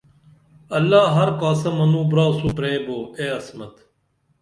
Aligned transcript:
اللہ 0.77 1.03
ہر 1.17 1.29
کاسہ 1.39 1.69
منوں 1.77 2.05
براسو 2.11 2.47
پرے 2.55 2.73
بو 2.85 2.97
اے 3.17 3.25
عصمت 3.37 3.73